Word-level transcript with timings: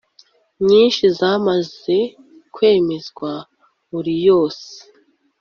nyinshi 0.67 1.03
zamaze 1.17 1.97
kwemezwa 2.53 3.31
buri 3.89 4.15
yose 4.27 4.69